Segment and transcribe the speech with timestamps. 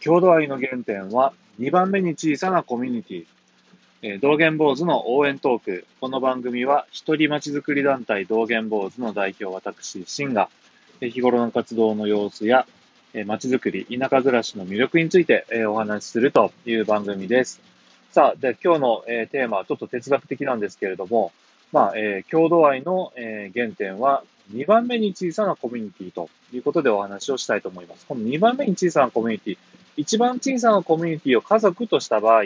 [0.00, 3.26] 郷土愛の原点は2番目に小さなコミュニティ、
[4.00, 5.86] えー、道元坊主の応援トーク。
[6.00, 10.48] この番組は一人まちづくり団体道元坊主の代表私、シンが、
[11.00, 12.66] 日頃の活動の様子や、
[13.12, 17.60] えー、づくり、田舎暮らしの魅力について、お話しするという番組です。
[18.10, 21.30] さあ、で、今日の、テーマはちょっと哲学的なんですけれども、
[21.72, 23.12] まあ、えー、郷土愛の、
[23.54, 28.06] 原点は2番目に小さなコミュニティということでお話をしたいと思います。
[28.06, 29.58] この2番目に小さなコミュニティ、
[29.96, 32.42] 一番小さなコミュニティを家族とした場合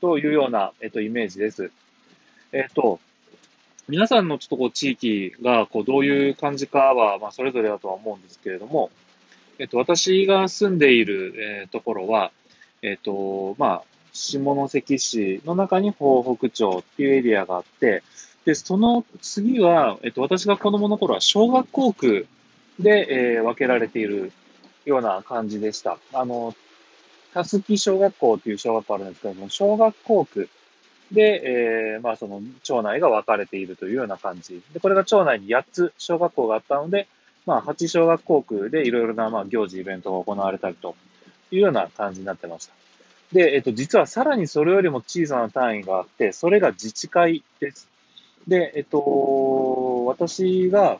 [0.00, 1.70] というような、えっと、イメージです。
[2.52, 2.98] えっと、
[3.88, 8.90] 皆さんのちょっとこう地域がこうどういう感じかは、まあ、それぞれだとは思うんですけれども、
[9.58, 12.30] えっと、私が住んでいる、えー、ところは、
[12.82, 13.82] えっと、まあ、
[14.12, 18.02] 下関市の中に豊北町っていうエリアがあって、
[18.48, 22.26] で、その次は、えっと、私が子供の頃は小学校区
[22.80, 24.32] で、えー、分けられている
[24.86, 25.98] ような感じでした。
[26.14, 26.54] あの、
[27.34, 30.48] たすき小学校っていう小学校あるんですけども、小学校区
[31.12, 34.62] で、えー、まあその町内が分かれているというような感じ。
[34.72, 37.06] で、これが町内に8つ小学校があったので、
[37.44, 40.96] まあ、8小学校区でいろいろな、まあ、行事、イベントが行われたりと
[41.50, 42.72] いうような感じになってました。
[43.30, 47.97] で、えっと、実はさらにそれよりも小さな単位があって、それが自治会です。
[48.48, 50.98] で、えっと、私が、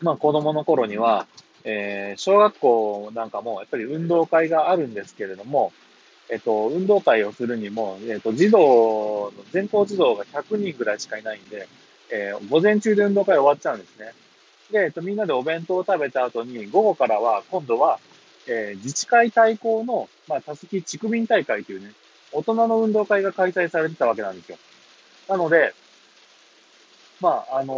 [0.00, 1.26] まあ、子供の頃には、
[1.64, 5.72] えー、小学校なんかもやっぱり運動会があるんですけれども、
[6.30, 11.66] えっと、運動会をするにも、えっと、児童、全校児童が100人ぐらいしかいないんで、
[12.10, 14.12] えー、午前中で運動会終わっちゃうんですね。
[14.70, 17.98] で、えっと、みんなでお弁当を食べた後に、午後からは、今度は、
[18.46, 21.92] えー、自治会対抗の、まあ、たすき地区民大会というね、
[22.32, 24.58] 大人の運動会が開催されてたわけなんですよ。
[25.28, 25.74] なので、
[27.20, 27.74] まあ、あの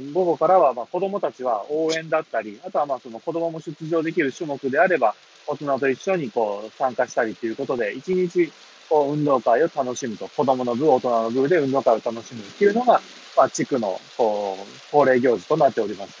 [0.00, 5.14] ー、午後からは、まあ、子供たちは応援だったり、あとは、まあ、その子供も出場できる種目であれば、
[5.46, 8.52] 大人と一緒にこう、参加したりということで、一日、
[8.88, 13.00] こう、運動会を楽しむと、子供の部、大人の部で運動会を楽しむっていうのが、
[13.36, 16.12] まあ、地区の、こう、恒例行事となっておりまし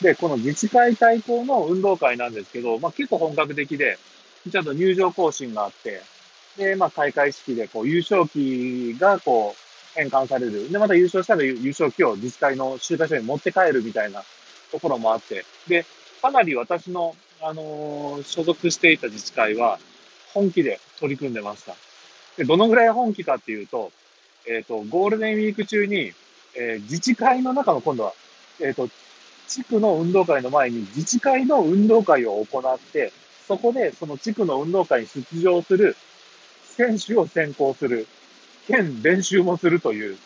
[0.00, 0.04] た。
[0.04, 3.98] で、この自治会対抗の運動会なんですけど、まあ、結構本格的で、
[4.50, 6.02] ちゃんと入場行進があって、
[6.56, 8.38] で、まあ、開会式で、こう、優勝旗
[8.98, 10.70] が、こう、返還される。
[10.70, 14.22] で、また優勝したら優勝旗を自治会の集会所に持って帰るみたいな
[14.70, 15.84] ところもあって、で、
[16.20, 19.78] かなり私の、あのー、所属していた自治会は、
[20.32, 21.74] 本気で取り組んでました。
[22.36, 23.92] で、どのぐらい本気かっていうと、
[24.46, 26.12] えっ、ー、と、ゴールデンウィーク中に、
[26.54, 28.14] えー、自治会の中の今度は、
[28.60, 28.88] えっ、と、
[29.46, 33.12] 地区の運動会の前に自治会の運動会を行って、
[33.46, 35.96] そこでその地区の運動会に出場する
[36.64, 38.06] 選手を選考する、
[38.66, 40.16] 兼練習もするという、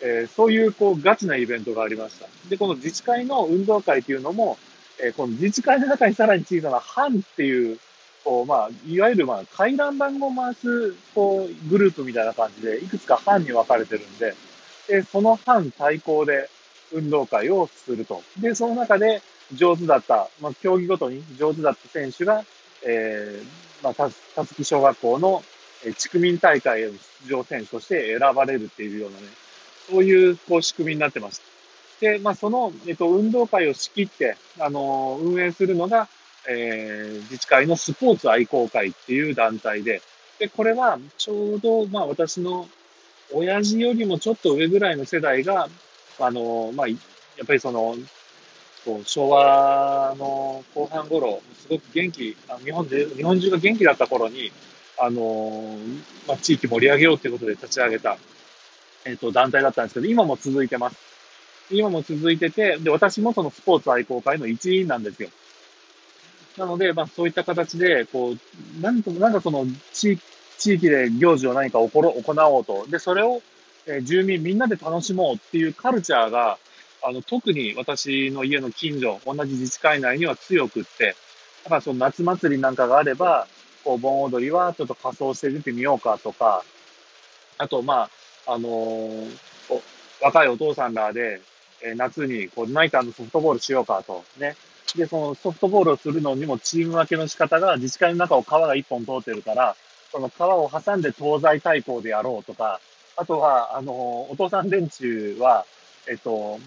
[0.00, 2.26] えー、そういうこうガチなイベントがありました。
[2.48, 4.58] で、この自治会の運動会っていうのも、
[5.02, 7.78] えー、この自治会の中にさらに小さな班っていう
[8.24, 14.34] こう、まあ、いわゆる、まあ、回覧板を回す、こう、グループみたいな感じで、いくつか班に分かれてるんで、
[14.88, 16.48] で、その班対抗で
[16.92, 18.22] 運動会をすると。
[18.38, 22.44] で、その中で上手だった、まあ、競技ごとに上手だった選手が、
[22.84, 25.42] えー、まあ、た、たすき小学校の、
[25.84, 29.26] え地区民大会への出場選手として選ばれるっていうようなね、
[29.90, 31.44] そういう、こう、仕組みになってました。
[32.00, 36.08] で、まあ、その、えっと、運動会を仕切って、あの、運営するのが、
[36.48, 40.02] えー、自治会のスポーツ愛好会っていう団体で、
[40.38, 42.68] で、これはちょうど、まあ私の
[43.32, 45.68] 親父よりもちょっと上ぐらいの世代が、
[46.18, 46.94] あの、まあ、や
[47.42, 47.94] っぱりその、
[48.84, 54.50] こう昭和の後半頃、すごく元気、日本で、日本中が元気だった頃に、
[54.98, 55.76] あの、
[56.28, 58.18] まあ、地域盛り上げようということで立ち上げた、
[59.04, 60.96] えっ、と、団体だったんですけど、今も続いてます。
[61.70, 65.30] 今も続いてて、で、私もそのスポーツ愛好会の一員なんですよ。
[66.58, 70.18] なので、まあそういった形で、こう、なんとも、なんかその地、
[70.58, 72.86] 地域で行事を何か起ころ、行おうと。
[72.88, 73.42] で、それを、
[73.86, 76.58] えー、住民みんなで楽しもうっていうカルチャーが、
[77.02, 81.16] あの、特に私の家の近所、同じ自治会内には強くって、
[81.64, 83.46] だからその夏祭りなんかがあれば、
[83.84, 86.64] こう、盆踊りはちょっと仮装して出てみようかとか、
[87.58, 88.08] あと、ま
[88.46, 89.38] あ、あのー、
[90.20, 91.40] 若いお父さんらで、
[91.82, 94.56] え、夏にこうナイターのソフトボールしようかと、ね。
[94.96, 99.76] で、そのソフトボールをするのにもチーム分けの仕方が自治会の中を川が一本通ってるから、
[100.12, 102.80] その川を挟んで東西対抗でやろうとか、
[103.16, 103.92] あとは、あの、
[104.30, 105.66] お父さん連中は、
[106.08, 106.58] えっと、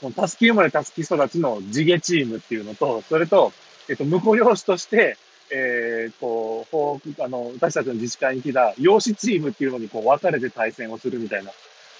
[0.00, 3.52] その、たすき生まれたすき育ちの地毛チームっていうのと、それと、
[3.88, 5.16] えっと、婿養子として、
[5.50, 6.66] えー、こ
[7.04, 11.50] う、あの、私たちの自治会に来た養子チームっていうのにこう分かれて対戦をするみたいな。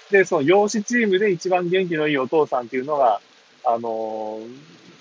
[0.09, 3.21] で、その養子チームで一番元気のいいお父さんっていうのが、
[3.63, 4.39] あの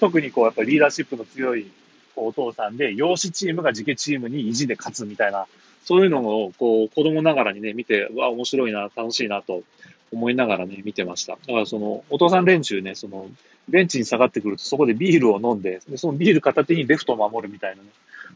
[0.00, 1.70] 特にこう、やっぱりリーダーシップの強い、
[2.16, 5.46] お父さんで、養子チームが次家チームに意地で勝つみたいな、
[5.84, 9.62] そういうのを、こう、子供ながらにね、見て、わ、面白いな、楽しいなと
[10.12, 11.32] 思いながらね、見てました。
[11.32, 13.28] だからその、お父さん連中ね、その、
[13.68, 17.88] ベンチに下がってくるとそこでビールを飲んで、でそのビール片手にレフトを守るみたいなね、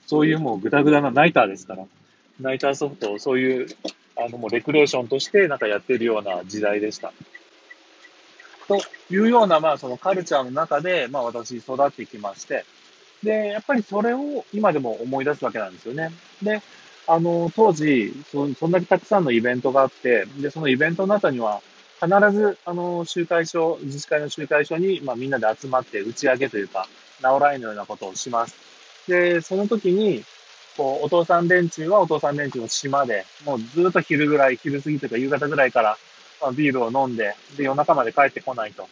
[0.07, 1.85] そういうもうグダグダなナイターですから、
[2.41, 3.67] ナイターソフトをそういう、
[4.17, 7.13] あのもうレクレーションとしてなんかやってるような時代でした。
[8.69, 8.81] と
[9.11, 12.65] いうような、まあそのカルチャーの中で、まあ私育ってきまして、
[13.23, 16.11] で、やっぱりそれを今でも思い出すわけなんですよね。
[16.43, 16.61] で、
[17.07, 21.61] あの、当時そ、そんだけたくさんのイベントがあって、で、そのイベントの後には、
[22.01, 26.87] 必ず、あの、集会所、自治会の集会所に、まあ、みんなで集まって打ち上げというか、
[27.21, 28.57] 直らいのようなことをします。
[29.09, 30.25] で、その時に、
[30.77, 35.97] こう、お父さん連中はお父さん連中の島で、もうずっと昼ぐらい、昼過ぎというか夕方ぐらいから、
[36.41, 38.89] まあ、ビールを飲んで、で、夜中まで帰ってこないと。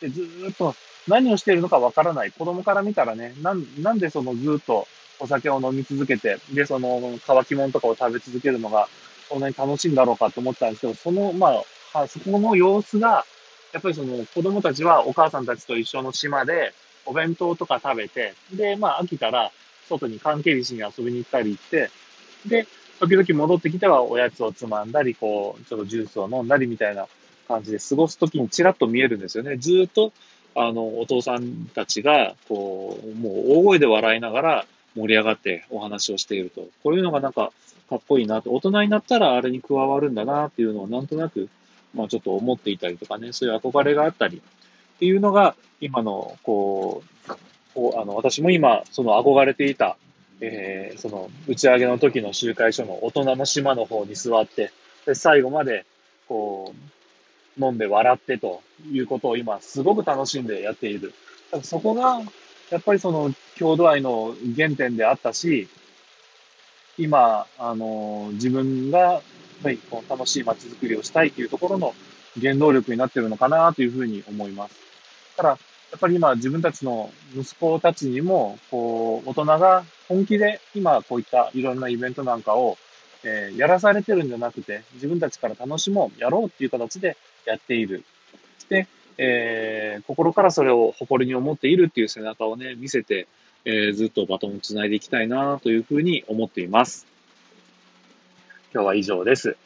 [0.00, 0.74] で、ずっと
[1.08, 2.32] 何をしているのかわからない。
[2.32, 8.88] 子供から見たらね、なん、なんでそのずっとお酒を飲み続けて、で、その乾き物とかを食べ続けるのが、
[9.28, 11.62] そんなに楽しいんだろうかと思ったんですけど、その、ま
[11.94, 13.24] あ、そこの様子が、
[13.72, 16.72] やっぱりその子供たちはお母さんたちと一緒の島で、
[17.04, 19.52] お弁当とか食べて、で、まあ飽きたら、
[19.88, 21.90] 外に関係菱に遊びに行ったり行って、
[22.46, 22.66] で、
[22.98, 27.06] 時々戻ってきてはおやつをつまんだり、こう、ちょっとジュースを飲んだりみたいな
[27.46, 29.56] 感じで過ごすときにちらっと見えるんですよね。
[29.56, 30.12] ずっと、
[30.54, 34.66] あの、お父さんたちが、こう、もう大声で笑いながら
[34.96, 36.66] 盛り上がってお話をしていると。
[36.82, 37.52] こういうのがなんか、
[37.88, 38.50] かっこいいなと。
[38.50, 41.48] 大人になったらあれに加わるんだなっていうのをなんとなく、
[41.94, 44.38] まあちょっと思っていたりとかね、そういう憧れがあったり
[44.96, 47.30] っていうのが、今の、こう、
[47.74, 49.96] こうあの、私も今、その憧れていた、
[50.40, 54.72] えー、その、打ち上げの時の集会所の大人の島の方に座って、
[55.04, 55.84] で、最後まで、
[56.28, 56.74] こ
[57.58, 61.14] う、飲んで笑ってということを今、すごく楽しんでやっている。
[61.62, 62.20] そこが、
[62.70, 65.68] やっぱりその、郷土愛の原点であったし、
[66.98, 69.22] 今、あの、自分が、やっ
[69.62, 71.94] ぱりこう楽しい街づくりをしたいというところの
[72.40, 74.76] 原動力になっているのかなというふうに思います。
[75.36, 75.56] ただ、や
[75.96, 82.76] っぱり今自分たちの息子たちにも、こう、大人が本気で今こういったいろんなイベントなんかを、
[83.24, 88.04] えー、やらされてるんじゃなくて、自分たちから楽しもう、やろうっていう形でやっている。
[88.68, 93.26] で、えー、心からそれを誇りに思っているっていう背中をね、見せて、
[93.64, 97.06] えー、ずっとバトンを繋いでいきたいなというふうに思っています。
[98.72, 99.56] 今日は以上です。